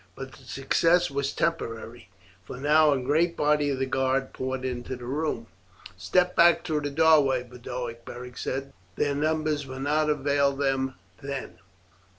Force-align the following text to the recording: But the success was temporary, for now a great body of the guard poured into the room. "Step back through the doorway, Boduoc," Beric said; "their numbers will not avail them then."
But 0.15 0.31
the 0.31 0.45
success 0.45 1.11
was 1.11 1.31
temporary, 1.31 2.09
for 2.43 2.57
now 2.57 2.91
a 2.91 2.97
great 2.99 3.37
body 3.37 3.69
of 3.69 3.77
the 3.77 3.85
guard 3.85 4.33
poured 4.33 4.65
into 4.65 4.95
the 4.95 5.05
room. 5.05 5.45
"Step 5.95 6.35
back 6.35 6.63
through 6.65 6.81
the 6.81 6.89
doorway, 6.89 7.43
Boduoc," 7.43 8.03
Beric 8.03 8.35
said; 8.39 8.73
"their 8.95 9.13
numbers 9.13 9.67
will 9.67 9.79
not 9.79 10.09
avail 10.09 10.55
them 10.55 10.95
then." 11.21 11.59